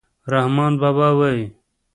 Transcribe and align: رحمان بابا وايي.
رحمان 0.31 0.73
بابا 0.81 1.09
وايي. 1.19 1.43